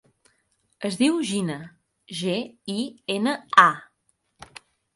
Es 0.89 0.95
diu 1.01 1.19
Gina: 1.31 1.59
ge, 2.21 2.35
i, 2.79 2.89
ena, 3.19 3.37
a. 3.69 4.59